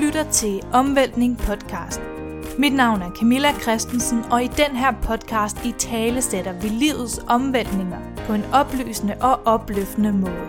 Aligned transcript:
lytter 0.00 0.30
til 0.30 0.62
Omvæltning 0.72 1.38
podcast. 1.38 2.00
Mit 2.58 2.74
navn 2.74 3.02
er 3.02 3.10
Camilla 3.10 3.52
Christensen, 3.60 4.22
og 4.30 4.44
i 4.44 4.46
den 4.46 4.76
her 4.76 4.92
podcast 5.02 5.64
i 5.64 5.74
tale 5.78 6.22
sætter 6.22 6.52
vi 6.52 6.68
livets 6.68 7.20
omvæltninger 7.28 7.98
på 8.26 8.32
en 8.32 8.44
oplysende 8.52 9.14
og 9.20 9.40
opløftende 9.44 10.12
måde. 10.12 10.46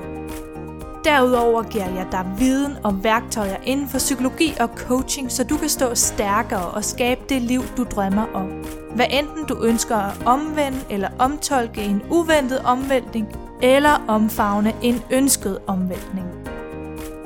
Derudover 1.04 1.64
giver 1.64 1.90
jeg 1.90 2.08
dig 2.12 2.26
viden 2.40 2.74
og 2.84 3.04
værktøjer 3.04 3.58
inden 3.66 3.88
for 3.88 3.98
psykologi 3.98 4.54
og 4.60 4.70
coaching, 4.76 5.32
så 5.32 5.44
du 5.44 5.58
kan 5.58 5.70
stå 5.70 5.96
stærkere 5.96 6.68
og 6.68 6.84
skabe 6.86 7.22
det 7.30 7.42
liv, 7.42 7.62
du 7.78 7.84
drømmer 7.84 8.26
om. 8.34 8.48
Hvad 8.96 9.06
enten 9.10 9.46
du 9.46 9.64
ønsker 9.64 9.96
at 9.96 10.18
omvende 10.26 10.80
eller 10.90 11.10
omtolke 11.20 11.82
en 11.82 12.02
uventet 12.10 12.60
omvæltning, 12.60 13.28
eller 13.62 14.06
omfavne 14.08 14.74
en 14.82 15.02
ønsket 15.12 15.60
omvæltning. 15.68 16.28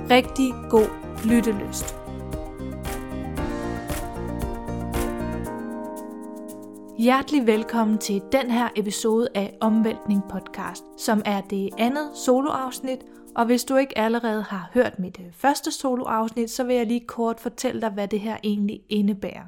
Rigtig 0.10 0.54
god 0.70 0.88
lyttelyst. 1.24 2.05
Hjertelig 6.98 7.48
velkommen 7.48 7.98
til 7.98 8.22
den 8.32 8.52
her 8.52 8.70
episode 8.76 9.28
af 9.36 9.58
Omvæltning 9.62 10.24
podcast, 10.30 10.84
som 10.98 11.22
er 11.26 11.42
det 11.42 11.70
andet 11.78 12.18
soloafsnit, 12.26 13.00
og 13.36 13.46
hvis 13.46 13.64
du 13.64 13.76
ikke 13.76 13.98
allerede 13.98 14.42
har 14.42 14.70
hørt 14.74 15.00
mit 15.00 15.20
øh, 15.20 15.34
første 15.34 15.72
soloafsnit, 15.72 16.52
så 16.52 16.64
vil 16.64 16.76
jeg 16.76 16.86
lige 16.86 17.08
kort 17.08 17.40
fortælle 17.40 17.82
dig, 17.82 17.90
hvad 17.90 18.08
det 18.08 18.20
her 18.20 18.38
egentlig 18.44 18.82
indebærer. 18.90 19.48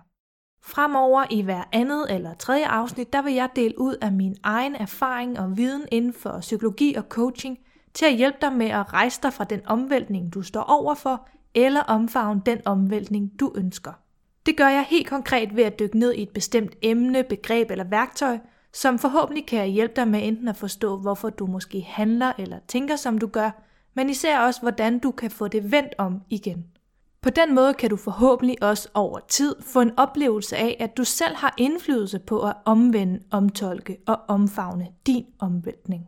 Fremover 0.64 1.26
i 1.30 1.42
hver 1.42 1.64
andet 1.72 2.16
eller 2.16 2.34
tredje 2.34 2.68
afsnit, 2.68 3.14
der 3.14 3.22
vil 3.22 3.34
jeg 3.34 3.50
dele 3.56 3.80
ud 3.80 3.96
af 4.02 4.12
min 4.12 4.36
egen 4.44 4.76
erfaring 4.76 5.40
og 5.40 5.58
viden 5.58 5.86
inden 5.92 6.14
for 6.14 6.38
psykologi 6.40 6.96
og 6.96 7.04
coaching, 7.10 7.58
til 7.94 8.06
at 8.06 8.16
hjælpe 8.16 8.38
dig 8.42 8.54
med 8.54 8.68
at 8.68 8.94
rejse 8.94 9.20
dig 9.24 9.34
fra 9.34 9.44
den 9.44 9.62
omvæltning, 9.66 10.34
du 10.34 10.42
står 10.42 10.62
overfor, 10.62 11.28
eller 11.56 11.82
omfavne 11.82 12.42
den 12.46 12.60
omvæltning, 12.66 13.40
du 13.40 13.54
ønsker. 13.56 14.07
Det 14.48 14.58
gør 14.58 14.68
jeg 14.68 14.86
helt 14.90 15.08
konkret 15.08 15.56
ved 15.56 15.64
at 15.64 15.80
dykke 15.80 16.00
ned 16.00 16.14
i 16.14 16.22
et 16.22 16.30
bestemt 16.30 16.76
emne, 16.82 17.24
begreb 17.24 17.72
eller 17.72 17.84
værktøj, 17.84 18.38
som 18.74 19.00
forhåbentlig 19.00 19.46
kan 19.46 19.70
hjælpe 19.70 19.94
dig 19.96 20.08
med 20.08 20.28
enten 20.28 20.48
at 20.48 20.58
forstå, 20.58 20.98
hvorfor 20.98 21.30
du 21.30 21.46
måske 21.46 21.82
handler 21.82 22.34
eller 22.38 22.60
tænker, 22.68 22.96
som 22.96 23.18
du 23.18 23.28
gør, 23.28 23.50
men 23.94 24.10
især 24.10 24.40
også, 24.40 24.62
hvordan 24.62 25.00
du 25.00 25.12
kan 25.12 25.32
få 25.32 25.48
det 25.48 25.72
vendt 25.72 25.94
om 25.98 26.22
igen. 26.30 26.66
På 27.22 27.30
den 27.30 27.56
måde 27.56 27.74
kan 27.74 27.90
du 27.90 27.96
forhåbentlig 27.96 28.64
også 28.64 28.90
over 28.94 29.20
tid 29.28 29.56
få 29.62 29.82
en 29.82 29.92
oplevelse 29.98 30.58
af, 30.58 30.78
at 30.80 30.98
du 30.98 31.04
selv 31.04 31.36
har 31.36 31.54
indflydelse 31.58 32.20
på 32.20 32.42
at 32.42 32.54
omvende, 32.66 33.20
omtolke 33.32 33.98
og 34.08 34.20
omfavne 34.28 34.88
din 35.08 35.26
omvæltning. 35.40 36.08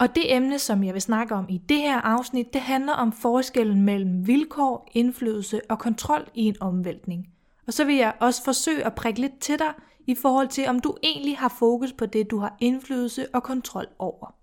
Og 0.00 0.14
det 0.14 0.34
emne, 0.36 0.58
som 0.58 0.84
jeg 0.84 0.94
vil 0.94 1.02
snakke 1.02 1.34
om 1.34 1.46
i 1.48 1.58
det 1.58 1.78
her 1.78 2.00
afsnit, 2.00 2.52
det 2.52 2.60
handler 2.60 2.92
om 2.92 3.12
forskellen 3.12 3.82
mellem 3.82 4.26
vilkår, 4.26 4.88
indflydelse 4.92 5.60
og 5.68 5.78
kontrol 5.78 6.26
i 6.34 6.42
en 6.42 6.56
omvæltning. 6.60 7.26
Og 7.70 7.74
så 7.74 7.84
vil 7.84 7.96
jeg 7.96 8.12
også 8.20 8.44
forsøge 8.44 8.84
at 8.84 8.94
prikke 8.94 9.20
lidt 9.20 9.38
til 9.40 9.58
dig 9.58 9.72
i 10.06 10.14
forhold 10.14 10.48
til, 10.48 10.68
om 10.68 10.78
du 10.80 10.96
egentlig 11.02 11.38
har 11.38 11.48
fokus 11.48 11.92
på 11.92 12.06
det, 12.06 12.30
du 12.30 12.38
har 12.38 12.56
indflydelse 12.60 13.26
og 13.34 13.42
kontrol 13.42 13.86
over. 13.98 14.34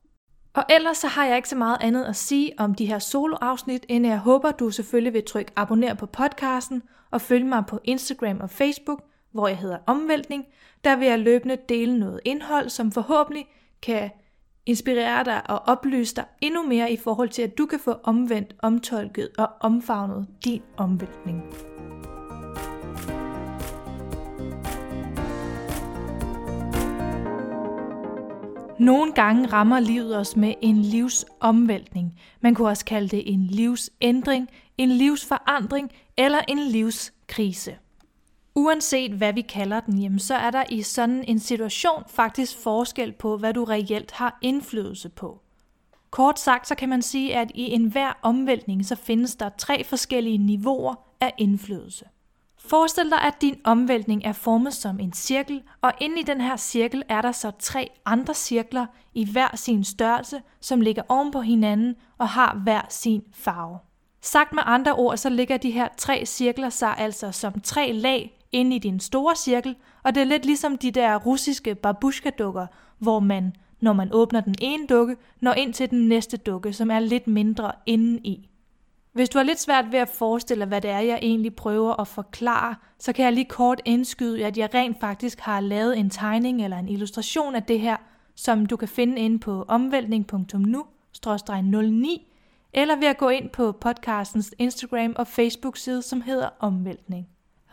Og 0.53 0.63
ellers 0.69 0.97
så 0.97 1.07
har 1.07 1.25
jeg 1.25 1.35
ikke 1.35 1.49
så 1.49 1.55
meget 1.55 1.77
andet 1.81 2.05
at 2.05 2.15
sige 2.15 2.53
om 2.57 2.75
de 2.75 2.85
her 2.85 2.99
soloafsnit, 2.99 3.85
end 3.89 4.07
jeg 4.07 4.17
håber, 4.17 4.51
du 4.51 4.69
selvfølgelig 4.71 5.13
vil 5.13 5.23
trykke 5.25 5.51
abonner 5.55 5.93
på 5.93 6.05
podcasten 6.05 6.83
og 7.11 7.21
følge 7.21 7.45
mig 7.45 7.63
på 7.67 7.79
Instagram 7.83 8.39
og 8.39 8.49
Facebook, 8.49 9.01
hvor 9.31 9.47
jeg 9.47 9.57
hedder 9.57 9.77
Omvæltning. 9.85 10.45
Der 10.83 10.95
vil 10.95 11.07
jeg 11.07 11.19
løbende 11.19 11.57
dele 11.69 11.99
noget 11.99 12.19
indhold, 12.25 12.69
som 12.69 12.91
forhåbentlig 12.91 13.45
kan 13.81 14.09
inspirere 14.65 15.23
dig 15.23 15.49
og 15.49 15.59
oplyse 15.65 16.15
dig 16.15 16.25
endnu 16.41 16.63
mere 16.63 16.91
i 16.91 16.97
forhold 16.97 17.29
til, 17.29 17.41
at 17.41 17.57
du 17.57 17.65
kan 17.65 17.79
få 17.79 17.95
omvendt, 18.03 18.55
omtolket 18.59 19.29
og 19.37 19.49
omfavnet 19.59 20.27
din 20.45 20.61
omvæltning. 20.77 21.43
Nogle 28.79 29.13
gange 29.13 29.47
rammer 29.47 29.79
livet 29.79 30.17
os 30.17 30.35
med 30.35 30.53
en 30.61 30.81
livsomvæltning. 30.81 32.19
Man 32.41 32.55
kunne 32.55 32.67
også 32.67 32.85
kalde 32.85 33.07
det 33.07 33.33
en 33.33 33.43
livsændring, 33.43 34.49
en 34.77 34.89
livsforandring 34.89 35.91
eller 36.17 36.39
en 36.47 36.59
livskrise. 36.59 37.75
Uanset 38.55 39.11
hvad 39.11 39.33
vi 39.33 39.41
kalder 39.41 39.79
den, 39.79 39.99
jamen, 39.99 40.19
så 40.19 40.35
er 40.35 40.51
der 40.51 40.63
i 40.69 40.81
sådan 40.81 41.23
en 41.27 41.39
situation 41.39 42.03
faktisk 42.07 42.57
forskel 42.63 43.11
på, 43.11 43.37
hvad 43.37 43.53
du 43.53 43.63
reelt 43.63 44.11
har 44.11 44.37
indflydelse 44.41 45.09
på. 45.09 45.41
Kort 46.09 46.39
sagt, 46.39 46.67
så 46.67 46.75
kan 46.75 46.89
man 46.89 47.01
sige, 47.01 47.35
at 47.35 47.51
i 47.55 47.71
enhver 47.71 48.13
omvæltning, 48.21 48.85
så 48.85 48.95
findes 48.95 49.35
der 49.35 49.49
tre 49.57 49.83
forskellige 49.83 50.37
niveauer 50.37 50.95
af 51.21 51.33
indflydelse. 51.37 52.05
Forestil 52.69 53.09
dig, 53.09 53.21
at 53.21 53.41
din 53.41 53.55
omvæltning 53.63 54.25
er 54.25 54.33
formet 54.33 54.73
som 54.73 54.99
en 54.99 55.13
cirkel, 55.13 55.63
og 55.81 55.91
inde 56.01 56.19
i 56.19 56.23
den 56.23 56.41
her 56.41 56.57
cirkel 56.57 57.03
er 57.09 57.21
der 57.21 57.31
så 57.31 57.51
tre 57.59 57.89
andre 58.05 58.33
cirkler 58.33 58.85
i 59.13 59.31
hver 59.31 59.55
sin 59.55 59.83
størrelse, 59.83 60.41
som 60.61 60.81
ligger 60.81 61.03
oven 61.09 61.31
på 61.31 61.41
hinanden 61.41 61.95
og 62.17 62.29
har 62.29 62.61
hver 62.63 62.81
sin 62.89 63.21
farve. 63.33 63.79
Sagt 64.21 64.53
med 64.53 64.63
andre 64.65 64.93
ord, 64.93 65.17
så 65.17 65.29
ligger 65.29 65.57
de 65.57 65.71
her 65.71 65.87
tre 65.97 66.25
cirkler 66.25 66.69
sig 66.69 66.95
altså 66.97 67.31
som 67.31 67.59
tre 67.59 67.91
lag 67.91 68.39
inde 68.51 68.75
i 68.75 68.79
din 68.79 68.99
store 68.99 69.35
cirkel, 69.35 69.75
og 70.03 70.15
det 70.15 70.21
er 70.21 70.25
lidt 70.25 70.45
ligesom 70.45 70.77
de 70.77 70.91
der 70.91 71.15
russiske 71.15 71.75
babushka-dukker, 71.75 72.67
hvor 72.99 73.19
man, 73.19 73.55
når 73.81 73.93
man 73.93 74.09
åbner 74.13 74.41
den 74.41 74.55
ene 74.61 74.87
dukke, 74.87 75.15
når 75.41 75.53
ind 75.53 75.73
til 75.73 75.89
den 75.89 76.07
næste 76.07 76.37
dukke, 76.37 76.73
som 76.73 76.91
er 76.91 76.99
lidt 76.99 77.27
mindre 77.27 77.71
inde 77.85 78.19
i. 78.23 78.49
Hvis 79.17 79.29
du 79.29 79.37
har 79.37 79.43
lidt 79.43 79.59
svært 79.59 79.91
ved 79.91 79.99
at 79.99 80.09
forestille 80.09 80.65
hvad 80.65 80.81
det 80.81 80.89
er, 80.89 80.99
jeg 80.99 81.19
egentlig 81.21 81.55
prøver 81.55 82.01
at 82.01 82.07
forklare, 82.07 82.75
så 82.99 83.13
kan 83.13 83.25
jeg 83.25 83.33
lige 83.33 83.45
kort 83.45 83.81
indskyde, 83.85 84.45
at 84.45 84.57
jeg 84.57 84.73
rent 84.73 84.99
faktisk 84.99 85.39
har 85.39 85.59
lavet 85.59 85.97
en 85.97 86.09
tegning 86.09 86.63
eller 86.63 86.77
en 86.77 86.89
illustration 86.89 87.55
af 87.55 87.63
det 87.63 87.79
her, 87.79 87.97
som 88.35 88.65
du 88.65 88.75
kan 88.75 88.87
finde 88.87 89.21
inde 89.21 89.39
på 89.39 89.65
omvæltning.nu-09, 89.67 92.21
eller 92.73 92.95
ved 92.95 93.07
at 93.07 93.17
gå 93.17 93.29
ind 93.29 93.49
på 93.49 93.71
podcastens 93.71 94.53
Instagram 94.57 95.13
og 95.15 95.27
Facebook-side, 95.27 96.01
som 96.01 96.21
hedder 96.21 96.49
Omvæltning. 96.59 97.27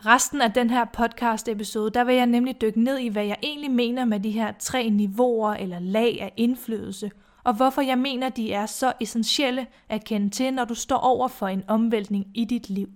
Resten 0.05 0.41
af 0.41 0.51
den 0.51 0.69
her 0.69 0.85
podcast 0.85 1.47
episode, 1.47 1.91
der 1.91 2.03
vil 2.03 2.15
jeg 2.15 2.25
nemlig 2.25 2.61
dykke 2.61 2.83
ned 2.83 2.97
i, 2.97 3.07
hvad 3.07 3.25
jeg 3.25 3.37
egentlig 3.43 3.71
mener 3.71 4.05
med 4.05 4.19
de 4.19 4.31
her 4.31 4.51
tre 4.59 4.89
niveauer 4.89 5.53
eller 5.53 5.79
lag 5.79 6.21
af 6.21 6.33
indflydelse– 6.37 7.11
og 7.45 7.53
hvorfor 7.53 7.81
jeg 7.81 7.97
mener, 7.97 8.29
de 8.29 8.53
er 8.53 8.65
så 8.65 8.93
essentielle 8.99 9.67
at 9.89 10.03
kende 10.03 10.29
til, 10.29 10.53
når 10.53 10.65
du 10.65 10.75
står 10.75 10.97
over 10.97 11.27
for 11.27 11.47
en 11.47 11.63
omvæltning 11.67 12.25
i 12.35 12.45
dit 12.45 12.69
liv. 12.69 12.87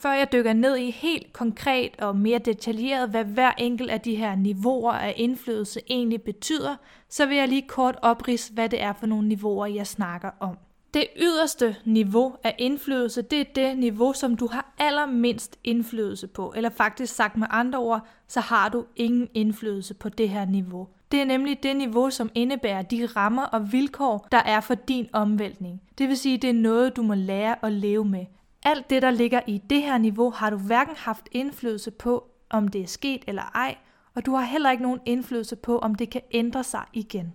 Før 0.00 0.12
jeg 0.12 0.32
dykker 0.32 0.52
ned 0.52 0.76
i 0.76 0.90
helt 0.90 1.32
konkret 1.32 1.96
og 1.98 2.16
mere 2.16 2.38
detaljeret, 2.38 3.10
hvad 3.10 3.24
hver 3.24 3.52
enkelt 3.58 3.90
af 3.90 4.00
de 4.00 4.16
her 4.16 4.34
niveauer 4.34 4.92
af 4.92 5.14
indflydelse 5.16 5.80
egentlig 5.90 6.22
betyder, 6.22 6.76
så 7.08 7.26
vil 7.26 7.36
jeg 7.36 7.48
lige 7.48 7.68
kort 7.68 7.96
oprise, 8.02 8.52
hvad 8.52 8.68
det 8.68 8.82
er 8.82 8.92
for 8.92 9.06
nogle 9.06 9.28
niveauer, 9.28 9.66
jeg 9.66 9.86
snakker 9.86 10.30
om. 10.40 10.58
Det 10.94 11.06
yderste 11.16 11.76
niveau 11.84 12.36
af 12.44 12.54
indflydelse, 12.58 13.22
det 13.22 13.40
er 13.40 13.44
det 13.54 13.78
niveau, 13.78 14.12
som 14.12 14.36
du 14.36 14.46
har 14.46 14.74
allermindst 14.78 15.58
indflydelse 15.64 16.26
på. 16.26 16.52
Eller 16.56 16.70
faktisk 16.70 17.14
sagt 17.14 17.36
med 17.36 17.46
andre 17.50 17.78
ord, 17.78 18.06
så 18.28 18.40
har 18.40 18.68
du 18.68 18.84
ingen 18.96 19.28
indflydelse 19.34 19.94
på 19.94 20.08
det 20.08 20.28
her 20.28 20.44
niveau. 20.44 20.88
Det 21.12 21.20
er 21.20 21.24
nemlig 21.24 21.62
det 21.62 21.76
niveau, 21.76 22.10
som 22.10 22.30
indebærer 22.34 22.82
de 22.82 23.06
rammer 23.06 23.42
og 23.42 23.72
vilkår, 23.72 24.28
der 24.32 24.38
er 24.38 24.60
for 24.60 24.74
din 24.74 25.08
omvæltning. 25.12 25.82
Det 25.98 26.08
vil 26.08 26.16
sige, 26.16 26.38
det 26.38 26.50
er 26.50 26.54
noget, 26.54 26.96
du 26.96 27.02
må 27.02 27.14
lære 27.14 27.64
at 27.64 27.72
leve 27.72 28.04
med. 28.04 28.26
Alt 28.62 28.90
det, 28.90 29.02
der 29.02 29.10
ligger 29.10 29.40
i 29.46 29.58
det 29.70 29.82
her 29.82 29.98
niveau, 29.98 30.30
har 30.30 30.50
du 30.50 30.56
hverken 30.56 30.94
haft 30.96 31.28
indflydelse 31.32 31.90
på, 31.90 32.30
om 32.50 32.68
det 32.68 32.80
er 32.80 32.86
sket 32.86 33.24
eller 33.26 33.42
ej, 33.54 33.76
og 34.14 34.26
du 34.26 34.34
har 34.34 34.44
heller 34.44 34.70
ikke 34.70 34.82
nogen 34.82 35.00
indflydelse 35.06 35.56
på, 35.56 35.78
om 35.78 35.94
det 35.94 36.10
kan 36.10 36.20
ændre 36.30 36.64
sig 36.64 36.84
igen. 36.92 37.34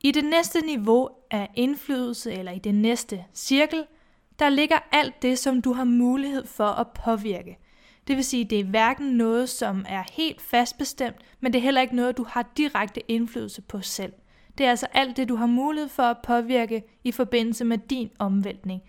I 0.00 0.10
det 0.10 0.24
næste 0.24 0.60
niveau 0.60 1.08
af 1.30 1.50
indflydelse, 1.54 2.32
eller 2.32 2.52
i 2.52 2.58
det 2.58 2.74
næste 2.74 3.24
cirkel, 3.34 3.84
der 4.38 4.48
ligger 4.48 4.78
alt 4.92 5.22
det, 5.22 5.38
som 5.38 5.62
du 5.62 5.72
har 5.72 5.84
mulighed 5.84 6.46
for 6.46 6.68
at 6.68 6.86
påvirke– 7.04 7.58
det 8.10 8.16
vil 8.16 8.24
sige, 8.24 8.44
det 8.44 8.60
er 8.60 8.64
hverken 8.64 9.06
noget, 9.06 9.48
som 9.48 9.84
er 9.88 10.04
helt 10.12 10.40
fastbestemt, 10.40 11.16
men 11.40 11.52
det 11.52 11.58
er 11.58 11.62
heller 11.62 11.80
ikke 11.80 11.96
noget, 11.96 12.16
du 12.16 12.24
har 12.28 12.50
direkte 12.56 13.10
indflydelse 13.10 13.62
på 13.62 13.80
selv. 13.80 14.12
Det 14.58 14.66
er 14.66 14.70
altså 14.70 14.86
alt 14.92 15.16
det, 15.16 15.28
du 15.28 15.36
har 15.36 15.46
mulighed 15.46 15.88
for 15.88 16.02
at 16.02 16.16
påvirke 16.22 16.82
i 17.04 17.12
forbindelse 17.12 17.64
med 17.64 17.78
din 17.78 18.10
omvæltning. 18.18 18.82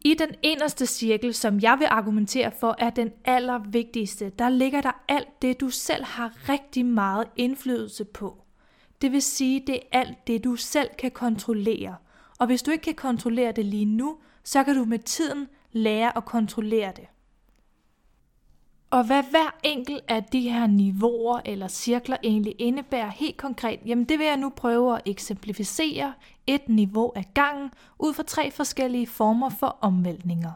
I 0.00 0.14
den 0.14 0.34
inderste 0.42 0.86
cirkel, 0.86 1.34
som 1.34 1.60
jeg 1.60 1.76
vil 1.78 1.86
argumentere 1.90 2.50
for, 2.60 2.76
er 2.78 2.90
den 2.90 3.12
allervigtigste. 3.24 4.30
Der 4.38 4.48
ligger 4.48 4.80
der 4.80 5.02
alt 5.08 5.42
det, 5.42 5.60
du 5.60 5.70
selv 5.70 6.04
har 6.04 6.48
rigtig 6.48 6.86
meget 6.86 7.28
indflydelse 7.36 8.04
på. 8.04 8.43
Det 9.04 9.12
vil 9.12 9.22
sige, 9.22 9.62
det 9.66 9.74
er 9.74 9.98
alt 9.98 10.26
det, 10.26 10.44
du 10.44 10.56
selv 10.56 10.88
kan 10.98 11.10
kontrollere. 11.10 11.96
Og 12.38 12.46
hvis 12.46 12.62
du 12.62 12.70
ikke 12.70 12.82
kan 12.82 12.94
kontrollere 12.94 13.52
det 13.52 13.64
lige 13.64 13.84
nu, 13.84 14.16
så 14.44 14.64
kan 14.64 14.76
du 14.76 14.84
med 14.84 14.98
tiden 14.98 15.48
lære 15.72 16.16
at 16.16 16.24
kontrollere 16.24 16.92
det. 16.96 17.04
Og 18.90 19.06
hvad 19.06 19.22
hver 19.30 19.58
enkelt 19.62 20.04
af 20.08 20.24
de 20.24 20.40
her 20.40 20.66
niveauer 20.66 21.40
eller 21.44 21.68
cirkler 21.68 22.16
egentlig 22.22 22.54
indebærer 22.58 23.10
helt 23.10 23.36
konkret, 23.36 23.80
jamen 23.86 24.04
det 24.04 24.18
vil 24.18 24.26
jeg 24.26 24.36
nu 24.36 24.48
prøve 24.48 24.96
at 24.96 25.02
eksemplificere 25.06 26.14
et 26.46 26.68
niveau 26.68 27.12
ad 27.16 27.24
gangen 27.34 27.70
ud 27.98 28.14
fra 28.14 28.22
tre 28.22 28.50
forskellige 28.50 29.06
former 29.06 29.48
for 29.48 29.78
omvæltninger. 29.80 30.52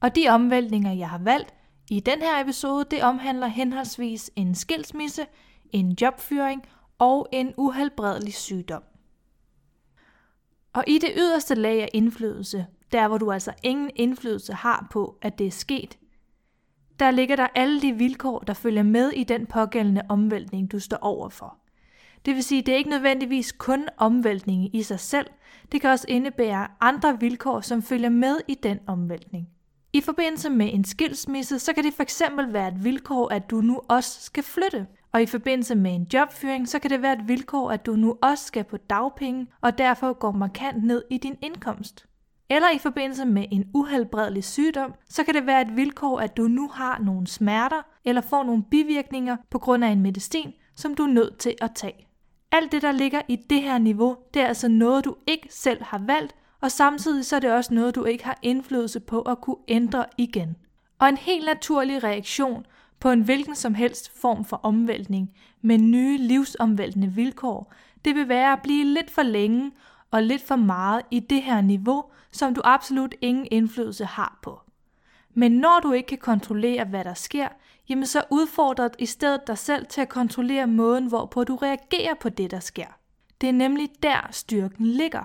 Og 0.00 0.14
de 0.14 0.28
omvæltninger, 0.28 0.92
jeg 0.92 1.08
har 1.08 1.18
valgt 1.18 1.54
i 1.90 2.00
den 2.00 2.18
her 2.18 2.42
episode, 2.42 2.84
det 2.90 3.02
omhandler 3.02 3.46
henholdsvis 3.46 4.30
en 4.36 4.54
skilsmisse, 4.54 5.26
en 5.72 5.96
jobfyring 6.00 6.62
og 7.00 7.28
en 7.32 7.54
uhelbredelig 7.56 8.34
sygdom. 8.34 8.82
Og 10.72 10.84
i 10.86 10.98
det 10.98 11.10
yderste 11.16 11.54
lag 11.54 11.82
af 11.82 11.88
indflydelse, 11.94 12.66
der 12.92 13.08
hvor 13.08 13.18
du 13.18 13.32
altså 13.32 13.52
ingen 13.62 13.90
indflydelse 13.96 14.52
har 14.52 14.86
på, 14.90 15.18
at 15.22 15.38
det 15.38 15.46
er 15.46 15.50
sket, 15.50 15.98
der 16.98 17.10
ligger 17.10 17.36
der 17.36 17.46
alle 17.54 17.82
de 17.82 17.92
vilkår, 17.92 18.38
der 18.38 18.54
følger 18.54 18.82
med 18.82 19.10
i 19.10 19.24
den 19.24 19.46
pågældende 19.46 20.02
omvæltning, 20.08 20.72
du 20.72 20.78
står 20.78 20.96
overfor. 20.96 21.56
Det 22.24 22.34
vil 22.34 22.44
sige, 22.44 22.62
det 22.62 22.74
er 22.74 22.78
ikke 22.78 22.90
nødvendigvis 22.90 23.52
kun 23.52 23.88
omvæltningen 23.96 24.70
i 24.72 24.82
sig 24.82 25.00
selv, 25.00 25.26
det 25.72 25.80
kan 25.80 25.90
også 25.90 26.04
indebære 26.08 26.68
andre 26.80 27.20
vilkår, 27.20 27.60
som 27.60 27.82
følger 27.82 28.08
med 28.08 28.36
i 28.48 28.54
den 28.54 28.78
omvæltning. 28.86 29.48
I 29.92 30.00
forbindelse 30.00 30.50
med 30.50 30.70
en 30.72 30.84
skilsmisse, 30.84 31.58
så 31.58 31.72
kan 31.72 31.84
det 31.84 31.94
fx 31.94 32.22
være 32.48 32.68
et 32.68 32.84
vilkår, 32.84 33.28
at 33.28 33.50
du 33.50 33.60
nu 33.60 33.80
også 33.88 34.22
skal 34.22 34.42
flytte. 34.42 34.86
Og 35.12 35.22
i 35.22 35.26
forbindelse 35.26 35.74
med 35.74 35.94
en 35.94 36.06
jobfyring, 36.12 36.68
så 36.68 36.78
kan 36.78 36.90
det 36.90 37.02
være 37.02 37.12
et 37.12 37.28
vilkår, 37.28 37.70
at 37.70 37.86
du 37.86 37.92
nu 37.96 38.16
også 38.22 38.44
skal 38.44 38.64
på 38.64 38.76
dagpenge, 38.76 39.46
og 39.60 39.78
derfor 39.78 40.12
går 40.12 40.32
markant 40.32 40.84
ned 40.84 41.04
i 41.10 41.18
din 41.18 41.36
indkomst. 41.42 42.06
Eller 42.50 42.70
i 42.74 42.78
forbindelse 42.78 43.24
med 43.24 43.44
en 43.50 43.70
uhelbredelig 43.74 44.44
sygdom, 44.44 44.94
så 45.08 45.24
kan 45.24 45.34
det 45.34 45.46
være 45.46 45.62
et 45.62 45.76
vilkår, 45.76 46.20
at 46.20 46.36
du 46.36 46.42
nu 46.42 46.68
har 46.68 46.98
nogle 46.98 47.26
smerter 47.26 47.82
eller 48.04 48.20
får 48.20 48.42
nogle 48.42 48.64
bivirkninger 48.70 49.36
på 49.50 49.58
grund 49.58 49.84
af 49.84 49.88
en 49.88 50.02
medicin, 50.02 50.52
som 50.76 50.94
du 50.94 51.02
er 51.02 51.08
nødt 51.08 51.38
til 51.38 51.54
at 51.60 51.70
tage. 51.74 52.06
Alt 52.52 52.72
det, 52.72 52.82
der 52.82 52.92
ligger 52.92 53.22
i 53.28 53.36
det 53.36 53.62
her 53.62 53.78
niveau, 53.78 54.16
det 54.34 54.42
er 54.42 54.46
altså 54.46 54.68
noget, 54.68 55.04
du 55.04 55.16
ikke 55.26 55.48
selv 55.50 55.82
har 55.82 55.98
valgt, 55.98 56.34
og 56.60 56.70
samtidig 56.70 57.24
så 57.24 57.36
er 57.36 57.40
det 57.40 57.52
også 57.52 57.74
noget, 57.74 57.94
du 57.94 58.04
ikke 58.04 58.24
har 58.24 58.38
indflydelse 58.42 59.00
på 59.00 59.20
at 59.20 59.40
kunne 59.40 59.56
ændre 59.68 60.04
igen. 60.18 60.56
Og 60.98 61.08
en 61.08 61.16
helt 61.16 61.46
naturlig 61.46 62.04
reaktion 62.04 62.66
på 63.00 63.10
en 63.10 63.20
hvilken 63.20 63.54
som 63.54 63.74
helst 63.74 64.20
form 64.20 64.44
for 64.44 64.60
omvæltning 64.62 65.30
med 65.62 65.78
nye 65.78 66.18
livsomvæltende 66.18 67.08
vilkår, 67.08 67.72
det 68.04 68.14
vil 68.14 68.28
være 68.28 68.52
at 68.52 68.62
blive 68.62 68.84
lidt 68.84 69.10
for 69.10 69.22
længe 69.22 69.72
og 70.10 70.22
lidt 70.22 70.42
for 70.42 70.56
meget 70.56 71.02
i 71.10 71.20
det 71.20 71.42
her 71.42 71.60
niveau, 71.60 72.04
som 72.30 72.54
du 72.54 72.60
absolut 72.64 73.14
ingen 73.20 73.46
indflydelse 73.50 74.04
har 74.04 74.38
på. 74.42 74.60
Men 75.34 75.52
når 75.52 75.80
du 75.82 75.92
ikke 75.92 76.06
kan 76.06 76.18
kontrollere, 76.18 76.84
hvad 76.84 77.04
der 77.04 77.14
sker, 77.14 77.48
jamen 77.88 78.06
så 78.06 78.22
udfordrer 78.30 78.88
i 78.98 79.06
stedet 79.06 79.46
dig 79.46 79.58
selv 79.58 79.86
til 79.86 80.00
at 80.00 80.08
kontrollere 80.08 80.66
måden, 80.66 81.06
hvorpå 81.06 81.44
du 81.44 81.56
reagerer 81.56 82.14
på 82.14 82.28
det, 82.28 82.50
der 82.50 82.60
sker. 82.60 82.98
Det 83.40 83.48
er 83.48 83.52
nemlig 83.52 83.88
der 84.02 84.28
styrken 84.30 84.86
ligger. 84.86 85.24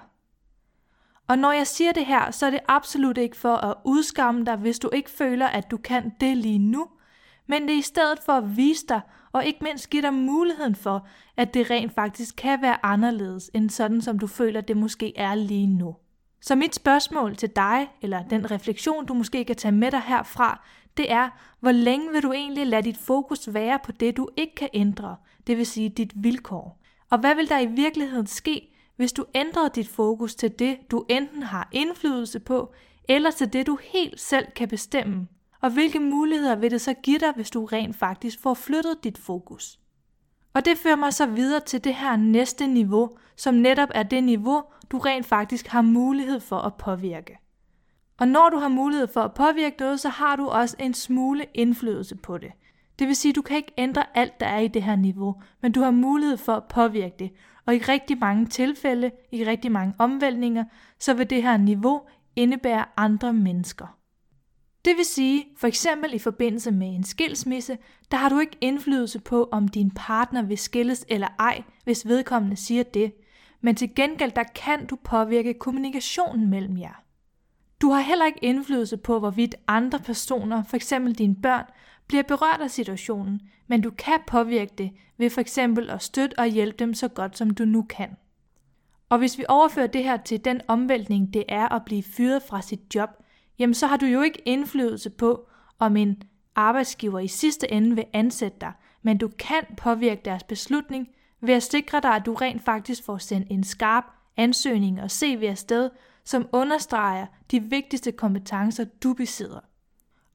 Og 1.27 1.37
når 1.37 1.51
jeg 1.51 1.67
siger 1.67 1.91
det 1.91 2.05
her, 2.05 2.31
så 2.31 2.45
er 2.45 2.49
det 2.49 2.59
absolut 2.67 3.17
ikke 3.17 3.37
for 3.37 3.55
at 3.55 3.75
udskamme 3.83 4.45
dig, 4.45 4.55
hvis 4.55 4.79
du 4.79 4.89
ikke 4.93 5.09
føler, 5.09 5.47
at 5.47 5.71
du 5.71 5.77
kan 5.77 6.11
det 6.19 6.37
lige 6.37 6.59
nu, 6.59 6.87
men 7.47 7.61
det 7.61 7.73
er 7.73 7.77
i 7.77 7.81
stedet 7.81 8.19
for 8.25 8.33
at 8.33 8.57
vise 8.57 8.85
dig, 8.89 9.01
og 9.31 9.45
ikke 9.45 9.59
mindst 9.63 9.89
give 9.89 10.01
dig 10.01 10.13
muligheden 10.13 10.75
for, 10.75 11.07
at 11.37 11.53
det 11.53 11.69
rent 11.69 11.95
faktisk 11.95 12.35
kan 12.35 12.61
være 12.61 12.85
anderledes, 12.85 13.51
end 13.53 13.69
sådan 13.69 14.01
som 14.01 14.19
du 14.19 14.27
føler, 14.27 14.61
det 14.61 14.77
måske 14.77 15.17
er 15.17 15.35
lige 15.35 15.67
nu. 15.67 15.95
Så 16.41 16.55
mit 16.55 16.75
spørgsmål 16.75 17.35
til 17.35 17.49
dig, 17.49 17.87
eller 18.01 18.23
den 18.23 18.51
refleksion, 18.51 19.05
du 19.05 19.13
måske 19.13 19.45
kan 19.45 19.55
tage 19.55 19.71
med 19.71 19.91
dig 19.91 20.01
herfra, 20.01 20.65
det 20.97 21.11
er, 21.11 21.29
hvor 21.59 21.71
længe 21.71 22.11
vil 22.11 22.23
du 22.23 22.31
egentlig 22.31 22.67
lade 22.67 22.81
dit 22.81 22.97
fokus 22.97 23.53
være 23.53 23.79
på 23.83 23.91
det, 23.91 24.17
du 24.17 24.29
ikke 24.37 24.55
kan 24.55 24.69
ændre, 24.73 25.15
det 25.47 25.57
vil 25.57 25.65
sige 25.65 25.89
dit 25.89 26.11
vilkår? 26.15 26.81
Og 27.09 27.19
hvad 27.19 27.35
vil 27.35 27.49
der 27.49 27.59
i 27.59 27.65
virkeligheden 27.65 28.27
ske, 28.27 28.75
hvis 28.95 29.13
du 29.13 29.25
ændrer 29.35 29.67
dit 29.67 29.87
fokus 29.87 30.35
til 30.35 30.59
det, 30.59 30.77
du 30.91 31.05
enten 31.09 31.43
har 31.43 31.69
indflydelse 31.71 32.39
på, 32.39 32.73
eller 33.09 33.31
til 33.31 33.53
det, 33.53 33.67
du 33.67 33.77
helt 33.81 34.19
selv 34.19 34.45
kan 34.55 34.67
bestemme? 34.67 35.27
Og 35.65 35.71
hvilke 35.71 35.99
muligheder 35.99 36.55
vil 36.55 36.71
det 36.71 36.81
så 36.81 36.93
give 36.93 37.19
dig, 37.19 37.33
hvis 37.35 37.49
du 37.49 37.65
rent 37.65 37.95
faktisk 37.95 38.39
får 38.39 38.53
flyttet 38.53 39.03
dit 39.03 39.17
fokus? 39.17 39.79
Og 40.53 40.65
det 40.65 40.77
fører 40.77 40.95
mig 40.95 41.13
så 41.13 41.25
videre 41.25 41.59
til 41.59 41.83
det 41.83 41.95
her 41.95 42.15
næste 42.15 42.67
niveau, 42.67 43.17
som 43.37 43.53
netop 43.53 43.89
er 43.95 44.03
det 44.03 44.23
niveau, 44.23 44.63
du 44.91 44.97
rent 44.97 45.25
faktisk 45.25 45.67
har 45.67 45.81
mulighed 45.81 46.39
for 46.39 46.57
at 46.57 46.75
påvirke. 46.75 47.37
Og 48.19 48.27
når 48.27 48.49
du 48.49 48.57
har 48.57 48.67
mulighed 48.67 49.07
for 49.07 49.21
at 49.21 49.33
påvirke 49.33 49.75
noget, 49.79 49.99
så 49.99 50.09
har 50.09 50.35
du 50.35 50.47
også 50.47 50.75
en 50.79 50.93
smule 50.93 51.45
indflydelse 51.53 52.15
på 52.15 52.37
det. 52.37 52.51
Det 52.99 53.07
vil 53.07 53.15
sige, 53.15 53.29
at 53.29 53.35
du 53.35 53.41
kan 53.41 53.57
ikke 53.57 53.73
ændre 53.77 54.17
alt, 54.17 54.39
der 54.39 54.45
er 54.45 54.59
i 54.59 54.67
det 54.67 54.83
her 54.83 54.95
niveau, 54.95 55.35
men 55.61 55.71
du 55.71 55.81
har 55.81 55.91
mulighed 55.91 56.37
for 56.37 56.53
at 56.53 56.63
påvirke 56.63 57.15
det. 57.19 57.31
Og 57.65 57.75
i 57.75 57.77
rigtig 57.77 58.17
mange 58.17 58.45
tilfælde, 58.45 59.11
i 59.31 59.43
rigtig 59.43 59.71
mange 59.71 59.93
omvæltninger, 59.97 60.63
så 60.99 61.13
vil 61.13 61.29
det 61.29 61.43
her 61.43 61.57
niveau 61.57 62.01
indebære 62.35 62.85
andre 62.97 63.33
mennesker. 63.33 63.97
Det 64.85 64.97
vil 64.97 65.05
sige, 65.05 65.45
for 65.57 65.67
eksempel 65.67 66.13
i 66.13 66.19
forbindelse 66.19 66.71
med 66.71 66.87
en 66.87 67.03
skilsmisse, 67.03 67.77
der 68.11 68.17
har 68.17 68.29
du 68.29 68.39
ikke 68.39 68.57
indflydelse 68.61 69.19
på, 69.19 69.49
om 69.51 69.67
din 69.67 69.91
partner 69.91 70.41
vil 70.41 70.57
skilles 70.57 71.05
eller 71.09 71.27
ej, 71.39 71.63
hvis 71.83 72.07
vedkommende 72.07 72.55
siger 72.55 72.83
det. 72.83 73.13
Men 73.61 73.75
til 73.75 73.95
gengæld, 73.95 74.31
der 74.31 74.43
kan 74.43 74.85
du 74.85 74.95
påvirke 75.03 75.53
kommunikationen 75.53 76.49
mellem 76.49 76.77
jer. 76.77 77.03
Du 77.81 77.89
har 77.89 78.01
heller 78.01 78.25
ikke 78.25 78.39
indflydelse 78.41 78.97
på, 78.97 79.19
hvorvidt 79.19 79.55
andre 79.67 79.99
personer, 79.99 80.63
f.eks. 80.63 80.93
dine 81.17 81.35
børn, 81.35 81.65
bliver 82.07 82.23
berørt 82.23 82.61
af 82.61 82.71
situationen, 82.71 83.41
men 83.67 83.81
du 83.81 83.91
kan 83.91 84.19
påvirke 84.27 84.73
det 84.77 84.91
ved 85.17 85.29
for 85.29 85.41
eksempel 85.41 85.89
at 85.89 86.03
støtte 86.03 86.39
og 86.39 86.47
hjælpe 86.47 86.77
dem 86.77 86.93
så 86.93 87.07
godt 87.07 87.37
som 87.37 87.49
du 87.49 87.65
nu 87.65 87.81
kan. 87.81 88.09
Og 89.09 89.17
hvis 89.17 89.37
vi 89.37 89.45
overfører 89.49 89.87
det 89.87 90.03
her 90.03 90.17
til 90.17 90.45
den 90.45 90.61
omvæltning, 90.67 91.33
det 91.33 91.43
er 91.49 91.69
at 91.75 91.85
blive 91.85 92.03
fyret 92.03 92.43
fra 92.43 92.61
sit 92.61 92.95
job, 92.95 93.09
jamen 93.59 93.73
så 93.73 93.87
har 93.87 93.97
du 93.97 94.05
jo 94.05 94.21
ikke 94.21 94.41
indflydelse 94.45 95.09
på, 95.09 95.49
om 95.79 95.97
en 95.97 96.21
arbejdsgiver 96.55 97.19
i 97.19 97.27
sidste 97.27 97.71
ende 97.71 97.95
vil 97.95 98.05
ansætte 98.13 98.57
dig, 98.61 98.71
men 99.01 99.17
du 99.17 99.27
kan 99.39 99.63
påvirke 99.77 100.21
deres 100.25 100.43
beslutning 100.43 101.07
ved 101.41 101.53
at 101.53 101.63
sikre 101.63 101.99
dig, 101.99 102.15
at 102.15 102.25
du 102.25 102.33
rent 102.33 102.65
faktisk 102.65 103.05
får 103.05 103.17
sendt 103.17 103.47
en 103.51 103.63
skarp 103.63 104.03
ansøgning 104.37 105.01
og 105.01 105.11
CV 105.11 105.43
afsted, 105.49 105.89
som 106.23 106.47
understreger 106.51 107.25
de 107.51 107.63
vigtigste 107.63 108.11
kompetencer, 108.11 108.83
du 109.03 109.13
besidder. 109.13 109.59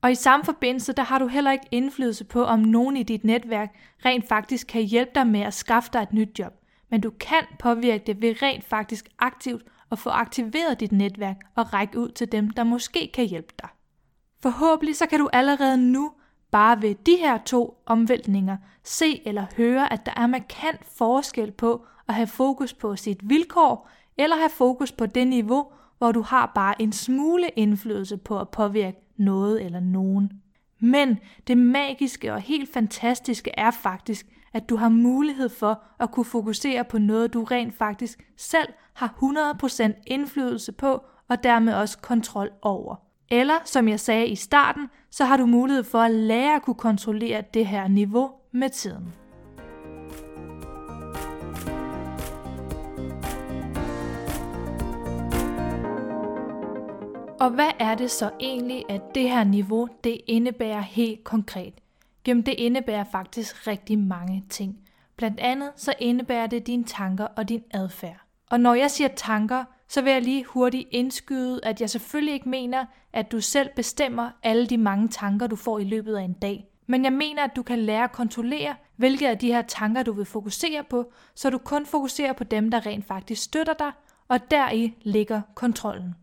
Og 0.02 0.10
i 0.10 0.14
samme 0.14 0.44
forbindelse, 0.44 0.92
der 0.92 1.02
har 1.02 1.18
du 1.18 1.26
heller 1.26 1.52
ikke 1.52 1.66
indflydelse 1.70 2.24
på, 2.24 2.44
om 2.44 2.58
nogen 2.58 2.96
i 2.96 3.02
dit 3.02 3.24
netværk 3.24 3.74
rent 4.04 4.28
faktisk 4.28 4.66
kan 4.66 4.82
hjælpe 4.82 5.10
dig 5.14 5.26
med 5.26 5.40
at 5.40 5.54
skaffe 5.54 5.90
dig 5.92 6.02
et 6.02 6.12
nyt 6.12 6.38
job. 6.38 6.52
Men 6.90 7.00
du 7.00 7.10
kan 7.10 7.42
påvirke 7.58 8.04
det 8.06 8.22
ved 8.22 8.42
rent 8.42 8.64
faktisk 8.64 9.08
aktivt 9.18 9.62
at 9.90 9.98
få 9.98 10.10
aktiveret 10.10 10.80
dit 10.80 10.92
netværk 10.92 11.36
og 11.54 11.72
række 11.72 11.98
ud 11.98 12.08
til 12.08 12.32
dem, 12.32 12.50
der 12.50 12.64
måske 12.64 13.10
kan 13.14 13.26
hjælpe 13.26 13.54
dig. 13.62 13.68
Forhåbentlig 14.42 14.96
så 14.96 15.06
kan 15.06 15.18
du 15.18 15.28
allerede 15.32 15.76
nu, 15.76 16.12
bare 16.50 16.82
ved 16.82 16.94
de 16.94 17.16
her 17.16 17.38
to 17.38 17.82
omvæltninger, 17.86 18.56
se 18.84 19.22
eller 19.28 19.46
høre, 19.56 19.92
at 19.92 20.06
der 20.06 20.12
er 20.16 20.26
markant 20.26 20.84
forskel 20.84 21.50
på 21.50 21.86
at 22.08 22.14
have 22.14 22.26
fokus 22.26 22.74
på 22.74 22.96
sit 22.96 23.28
vilkår, 23.28 23.90
eller 24.18 24.36
have 24.36 24.50
fokus 24.50 24.92
på 24.92 25.06
det 25.06 25.26
niveau, 25.26 25.66
hvor 25.98 26.12
du 26.12 26.22
har 26.22 26.52
bare 26.54 26.82
en 26.82 26.92
smule 26.92 27.48
indflydelse 27.56 28.16
på 28.16 28.38
at 28.40 28.48
påvirke 28.48 28.98
noget 29.16 29.64
eller 29.64 29.80
nogen. 29.80 30.32
Men 30.80 31.18
det 31.46 31.58
magiske 31.58 32.32
og 32.32 32.40
helt 32.40 32.72
fantastiske 32.72 33.50
er 33.56 33.70
faktisk, 33.70 34.26
at 34.52 34.68
du 34.68 34.76
har 34.76 34.88
mulighed 34.88 35.48
for 35.48 35.82
at 36.00 36.10
kunne 36.10 36.24
fokusere 36.24 36.84
på 36.84 36.98
noget, 36.98 37.34
du 37.34 37.44
rent 37.44 37.74
faktisk 37.74 38.24
selv 38.36 38.68
har 38.94 39.14
100% 39.86 40.02
indflydelse 40.06 40.72
på 40.72 41.04
og 41.28 41.42
dermed 41.42 41.74
også 41.74 41.98
kontrol 41.98 42.50
over. 42.62 42.96
Eller 43.30 43.54
som 43.64 43.88
jeg 43.88 44.00
sagde 44.00 44.26
i 44.26 44.36
starten, 44.36 44.88
så 45.10 45.24
har 45.24 45.36
du 45.36 45.46
mulighed 45.46 45.84
for 45.84 45.98
at 45.98 46.10
lære 46.10 46.56
at 46.56 46.62
kunne 46.62 46.74
kontrollere 46.74 47.42
det 47.54 47.66
her 47.66 47.88
niveau 47.88 48.30
med 48.52 48.68
tiden. 48.68 49.14
Og 57.40 57.50
hvad 57.50 57.70
er 57.78 57.94
det 57.94 58.10
så 58.10 58.30
egentlig, 58.40 58.84
at 58.88 59.14
det 59.14 59.30
her 59.30 59.44
niveau 59.44 59.88
det 60.04 60.20
indebærer 60.26 60.80
helt 60.80 61.24
konkret? 61.24 61.74
Jamen 62.26 62.46
det 62.46 62.54
indebærer 62.58 63.04
faktisk 63.12 63.66
rigtig 63.66 63.98
mange 63.98 64.44
ting. 64.48 64.76
Blandt 65.16 65.40
andet 65.40 65.70
så 65.76 65.94
indebærer 65.98 66.46
det 66.46 66.66
dine 66.66 66.84
tanker 66.84 67.24
og 67.24 67.48
din 67.48 67.62
adfærd. 67.70 68.20
Og 68.50 68.60
når 68.60 68.74
jeg 68.74 68.90
siger 68.90 69.08
tanker, 69.08 69.64
så 69.88 70.02
vil 70.02 70.12
jeg 70.12 70.22
lige 70.22 70.44
hurtigt 70.44 70.88
indskyde, 70.90 71.60
at 71.62 71.80
jeg 71.80 71.90
selvfølgelig 71.90 72.34
ikke 72.34 72.48
mener, 72.48 72.84
at 73.12 73.32
du 73.32 73.40
selv 73.40 73.68
bestemmer 73.76 74.30
alle 74.42 74.66
de 74.66 74.78
mange 74.78 75.08
tanker, 75.08 75.46
du 75.46 75.56
får 75.56 75.78
i 75.78 75.84
løbet 75.84 76.16
af 76.16 76.22
en 76.22 76.32
dag. 76.32 76.66
Men 76.86 77.04
jeg 77.04 77.12
mener, 77.12 77.44
at 77.44 77.56
du 77.56 77.62
kan 77.62 77.78
lære 77.78 78.04
at 78.04 78.12
kontrollere, 78.12 78.74
hvilke 78.96 79.28
af 79.28 79.38
de 79.38 79.46
her 79.46 79.62
tanker, 79.62 80.02
du 80.02 80.12
vil 80.12 80.24
fokusere 80.24 80.84
på, 80.90 81.12
så 81.34 81.50
du 81.50 81.58
kun 81.58 81.86
fokuserer 81.86 82.32
på 82.32 82.44
dem, 82.44 82.70
der 82.70 82.86
rent 82.86 83.06
faktisk 83.06 83.42
støtter 83.42 83.74
dig, 83.74 83.92
og 84.28 84.50
deri 84.50 84.94
ligger 85.02 85.40
kontrollen. 85.54 86.14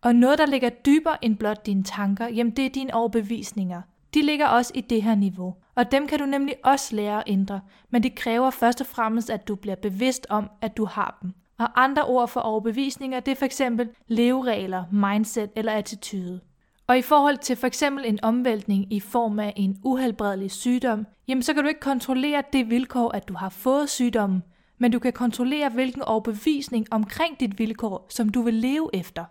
Og 0.00 0.14
noget, 0.14 0.38
der 0.38 0.46
ligger 0.46 0.68
dybere 0.68 1.24
end 1.24 1.36
blot 1.36 1.66
dine 1.66 1.84
tanker, 1.84 2.28
jamen 2.28 2.56
det 2.56 2.66
er 2.66 2.70
dine 2.70 2.94
overbevisninger. 2.94 3.82
De 4.14 4.22
ligger 4.22 4.46
også 4.46 4.72
i 4.74 4.80
det 4.80 5.02
her 5.02 5.14
niveau, 5.14 5.54
og 5.74 5.92
dem 5.92 6.06
kan 6.06 6.18
du 6.18 6.26
nemlig 6.26 6.54
også 6.64 6.96
lære 6.96 7.18
at 7.18 7.24
ændre, 7.26 7.60
men 7.90 8.02
det 8.02 8.14
kræver 8.14 8.50
først 8.50 8.80
og 8.80 8.86
fremmest, 8.86 9.30
at 9.30 9.48
du 9.48 9.54
bliver 9.54 9.76
bevidst 9.76 10.26
om, 10.30 10.50
at 10.60 10.76
du 10.76 10.84
har 10.84 11.18
dem. 11.22 11.32
Og 11.58 11.82
andre 11.82 12.04
ord 12.04 12.28
for 12.28 12.40
overbevisninger, 12.40 13.20
det 13.20 13.32
er 13.32 13.36
for 13.36 13.44
eksempel 13.44 13.88
leveregler, 14.08 14.84
mindset 14.92 15.50
eller 15.56 15.72
attitude. 15.72 16.40
Og 16.86 16.98
i 16.98 17.02
forhold 17.02 17.38
til 17.38 17.56
for 17.56 17.66
eksempel 17.66 18.04
en 18.06 18.18
omvæltning 18.22 18.92
i 18.92 19.00
form 19.00 19.38
af 19.38 19.52
en 19.56 19.78
uhelbredelig 19.84 20.50
sygdom, 20.50 21.06
jamen 21.28 21.42
så 21.42 21.54
kan 21.54 21.62
du 21.62 21.68
ikke 21.68 21.80
kontrollere 21.80 22.42
det 22.52 22.70
vilkår, 22.70 23.10
at 23.10 23.28
du 23.28 23.34
har 23.34 23.48
fået 23.48 23.90
sygdommen, 23.90 24.42
men 24.78 24.92
du 24.92 24.98
kan 24.98 25.12
kontrollere, 25.12 25.68
hvilken 25.68 26.02
overbevisning 26.02 26.86
omkring 26.90 27.40
dit 27.40 27.58
vilkår, 27.58 28.06
som 28.08 28.28
du 28.28 28.42
vil 28.42 28.54
leve 28.54 28.90
efter. 28.92 29.24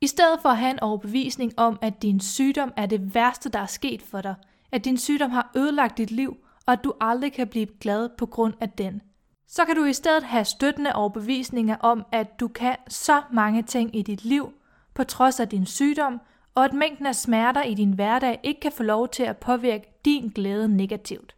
I 0.00 0.06
stedet 0.06 0.42
for 0.42 0.48
at 0.48 0.56
have 0.56 0.70
en 0.70 0.80
overbevisning 0.80 1.52
om, 1.56 1.78
at 1.82 2.02
din 2.02 2.20
sygdom 2.20 2.72
er 2.76 2.86
det 2.86 3.14
værste, 3.14 3.48
der 3.48 3.58
er 3.58 3.66
sket 3.66 4.02
for 4.02 4.20
dig, 4.20 4.34
at 4.72 4.84
din 4.84 4.96
sygdom 4.96 5.30
har 5.30 5.50
ødelagt 5.56 5.98
dit 5.98 6.10
liv, 6.10 6.36
og 6.66 6.72
at 6.72 6.84
du 6.84 6.92
aldrig 7.00 7.32
kan 7.32 7.48
blive 7.48 7.66
glad 7.66 8.08
på 8.18 8.26
grund 8.26 8.54
af 8.60 8.70
den, 8.70 9.02
så 9.48 9.64
kan 9.64 9.76
du 9.76 9.84
i 9.84 9.92
stedet 9.92 10.22
have 10.22 10.44
støttende 10.44 10.92
overbevisninger 10.94 11.76
om, 11.76 12.06
at 12.12 12.40
du 12.40 12.48
kan 12.48 12.76
så 12.88 13.22
mange 13.32 13.62
ting 13.62 13.96
i 13.96 14.02
dit 14.02 14.24
liv, 14.24 14.52
på 14.94 15.04
trods 15.04 15.40
af 15.40 15.48
din 15.48 15.66
sygdom, 15.66 16.20
og 16.54 16.64
at 16.64 16.72
mængden 16.72 17.06
af 17.06 17.14
smerter 17.14 17.62
i 17.62 17.74
din 17.74 17.92
hverdag 17.92 18.40
ikke 18.42 18.60
kan 18.60 18.72
få 18.72 18.82
lov 18.82 19.08
til 19.08 19.22
at 19.22 19.36
påvirke 19.36 20.00
din 20.04 20.28
glæde 20.28 20.76
negativt. 20.76 21.34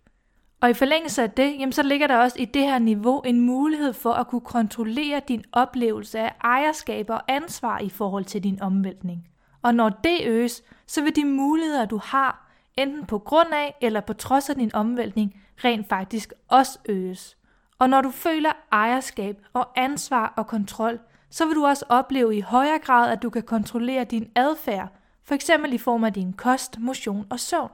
Og 0.63 0.71
i 0.71 0.75
forlængelse 0.75 1.23
af 1.23 1.31
det, 1.31 1.57
jamen 1.59 1.73
så 1.73 1.83
ligger 1.83 2.07
der 2.07 2.17
også 2.17 2.37
i 2.39 2.45
det 2.45 2.63
her 2.63 2.79
niveau 2.79 3.21
en 3.21 3.41
mulighed 3.41 3.93
for 3.93 4.13
at 4.13 4.27
kunne 4.27 4.41
kontrollere 4.41 5.21
din 5.29 5.45
oplevelse 5.53 6.19
af 6.19 6.33
ejerskab 6.45 7.11
og 7.11 7.23
ansvar 7.29 7.79
i 7.79 7.89
forhold 7.89 8.25
til 8.25 8.45
din 8.45 8.63
omvæltning. 8.63 9.29
Og 9.63 9.75
når 9.75 9.89
det 9.89 10.19
øges, 10.25 10.63
så 10.87 11.03
vil 11.03 11.17
de 11.17 11.25
muligheder, 11.25 11.85
du 11.85 12.01
har, 12.05 12.51
enten 12.77 13.07
på 13.07 13.19
grund 13.19 13.49
af 13.53 13.75
eller 13.81 14.01
på 14.01 14.13
trods 14.13 14.51
af 14.51 14.57
din 14.57 14.75
omvæltning, 14.75 15.43
rent 15.65 15.89
faktisk 15.89 16.33
også 16.49 16.79
øges. 16.89 17.37
Og 17.79 17.91
når 17.91 18.01
du 18.01 18.11
føler 18.11 18.53
ejerskab 18.73 19.37
og 19.53 19.69
ansvar 19.77 20.35
og 20.37 20.47
kontrol, 20.47 21.01
så 21.31 21.47
vil 21.47 21.57
du 21.57 21.67
også 21.67 21.85
opleve 21.89 22.37
i 22.37 22.41
højere 22.41 22.79
grad, 22.79 23.11
at 23.13 23.23
du 23.23 23.31
kan 23.31 23.43
kontrollere 23.43 24.05
din 24.05 24.31
adfærd, 24.35 24.89
for 25.25 25.35
eksempel 25.35 25.73
i 25.73 25.79
form 25.79 26.05
af 26.05 26.13
din 26.13 26.33
kost, 26.33 26.79
motion 26.79 27.27
og 27.31 27.41
søvn. 27.41 27.71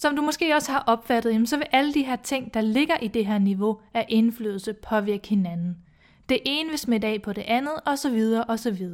Som 0.00 0.16
du 0.16 0.22
måske 0.22 0.54
også 0.54 0.72
har 0.72 0.84
opfattet, 0.86 1.48
så 1.48 1.56
vil 1.56 1.66
alle 1.72 1.94
de 1.94 2.04
her 2.04 2.16
ting, 2.16 2.54
der 2.54 2.60
ligger 2.60 2.96
i 3.02 3.08
det 3.08 3.26
her 3.26 3.38
niveau 3.38 3.80
af 3.94 4.06
indflydelse, 4.08 4.72
påvirke 4.72 5.28
hinanden. 5.28 5.76
Det 6.28 6.38
ene 6.44 6.70
vil 6.70 6.78
smitte 6.78 7.06
af 7.06 7.22
på 7.22 7.32
det 7.32 7.42
andet, 7.42 7.72
osv. 7.86 8.40
osv. 8.48 8.88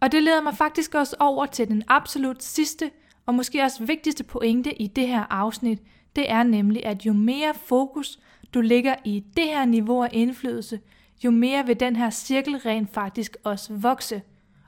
Og 0.00 0.12
det 0.12 0.22
leder 0.22 0.42
mig 0.42 0.54
faktisk 0.54 0.94
også 0.94 1.16
over 1.18 1.46
til 1.46 1.68
den 1.68 1.82
absolut 1.88 2.42
sidste 2.42 2.90
og 3.26 3.34
måske 3.34 3.62
også 3.62 3.84
vigtigste 3.84 4.24
pointe 4.24 4.82
i 4.82 4.86
det 4.86 5.08
her 5.08 5.24
afsnit, 5.30 5.78
det 6.16 6.30
er 6.30 6.42
nemlig, 6.42 6.86
at 6.86 7.06
jo 7.06 7.12
mere 7.12 7.54
fokus 7.54 8.18
du 8.54 8.60
ligger 8.60 8.94
i 9.04 9.24
det 9.36 9.44
her 9.44 9.64
niveau 9.64 10.02
af 10.02 10.10
indflydelse, 10.12 10.80
jo 11.24 11.30
mere 11.30 11.66
vil 11.66 11.80
den 11.80 11.96
her 11.96 12.10
cirkel 12.10 12.56
rent 12.56 12.94
faktisk 12.94 13.36
også 13.44 13.72
vokse. 13.74 14.22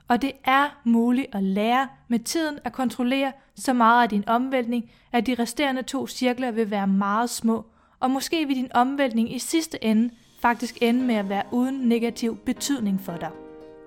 Og 0.07 0.21
det 0.21 0.31
er 0.43 0.79
muligt 0.83 1.35
at 1.35 1.43
lære 1.43 1.87
med 2.07 2.19
tiden 2.19 2.59
at 2.63 2.73
kontrollere 2.73 3.31
så 3.55 3.73
meget 3.73 4.03
af 4.03 4.09
din 4.09 4.23
omvæltning, 4.27 4.91
at 5.11 5.27
de 5.27 5.35
resterende 5.39 5.81
to 5.83 6.07
cirkler 6.07 6.51
vil 6.51 6.71
være 6.71 6.87
meget 6.87 7.29
små, 7.29 7.65
og 7.99 8.11
måske 8.11 8.47
vil 8.47 8.55
din 8.55 8.71
omvæltning 8.73 9.35
i 9.35 9.39
sidste 9.39 9.83
ende 9.83 10.09
faktisk 10.41 10.77
ende 10.81 11.03
med 11.03 11.15
at 11.15 11.29
være 11.29 11.43
uden 11.51 11.75
negativ 11.75 12.37
betydning 12.37 13.01
for 13.01 13.17
dig. 13.17 13.29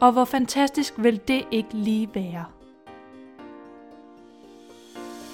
Og 0.01 0.13
hvor 0.13 0.25
fantastisk 0.25 0.95
vil 0.99 1.21
det 1.29 1.45
ikke 1.51 1.75
lige 1.75 2.09
være? 2.15 2.58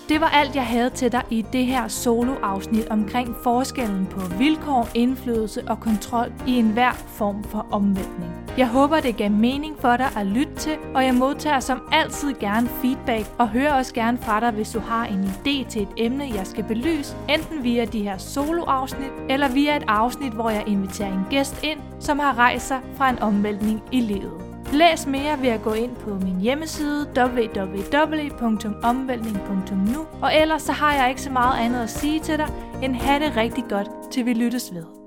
Det 0.09 0.21
var 0.21 0.27
alt, 0.27 0.57
jeg 0.57 0.67
havde 0.67 0.91
til 0.91 1.13
dig 1.13 1.23
i 1.31 1.45
det 1.53 1.67
her 1.67 1.89
solo-afsnit 1.89 2.89
omkring 2.89 3.37
forskellen 3.43 4.07
på 4.07 4.21
vilkår, 4.39 4.89
indflydelse 4.95 5.63
og 5.67 5.81
kontrol 5.81 6.33
i 6.47 6.53
enhver 6.53 6.93
form 6.93 7.45
for 7.45 7.67
omvæltning. 7.71 8.33
Jeg 8.59 8.69
håber, 8.69 9.01
det 9.01 9.17
gav 9.17 9.31
mening 9.31 9.77
for 9.81 9.97
dig 9.97 10.07
at 10.17 10.27
lytte 10.27 10.55
til, 10.55 10.77
og 10.95 11.05
jeg 11.05 11.15
modtager 11.15 11.61
som 11.61 11.83
altid 11.93 12.35
gerne 12.41 12.69
feedback, 12.69 13.27
og 13.39 13.49
hører 13.49 13.75
også 13.75 13.95
gerne 13.95 14.19
fra 14.19 14.41
dig, 14.41 14.51
hvis 14.51 14.71
du 14.71 14.81
har 14.81 15.07
en 15.07 15.25
idé 15.25 15.69
til 15.69 15.83
et 15.83 15.89
emne, 15.97 16.25
jeg 16.35 16.47
skal 16.47 16.65
belyse, 16.65 17.17
enten 17.29 17.65
via 17.65 17.85
de 17.85 18.03
her 18.03 18.19
soloafsnit 18.19 19.13
eller 19.29 19.49
via 19.49 19.77
et 19.77 19.85
afsnit, 19.89 20.33
hvor 20.33 20.51
jeg 20.51 20.65
inviterer 20.67 21.13
en 21.13 21.27
gæst 21.31 21.63
ind, 21.63 21.79
som 22.01 22.19
har 22.19 22.39
rejst 22.39 22.69
sig 22.69 22.81
fra 22.97 23.11
en 23.11 23.19
omvæltning 23.19 23.83
i 23.93 24.01
livet. 24.01 24.44
Læs 24.73 25.07
mere 25.07 25.43
ved 25.43 25.49
at 25.49 25.63
gå 25.63 25.73
ind 25.73 25.97
på 25.97 26.11
min 26.11 26.41
hjemmeside 26.41 27.07
www.omvæltning.nu 27.17 30.07
og 30.23 30.37
ellers 30.37 30.63
så 30.63 30.73
har 30.73 30.95
jeg 30.95 31.09
ikke 31.09 31.23
så 31.23 31.31
meget 31.31 31.65
andet 31.65 31.83
at 31.83 31.91
sige 31.91 32.21
til 32.21 32.39
dig, 32.39 32.49
end 32.83 32.95
have 32.95 33.25
det 33.25 33.37
rigtig 33.37 33.65
godt, 33.69 33.89
til 34.11 34.27
vi 34.27 34.33
lyttes 34.33 34.75
ved. 34.75 35.04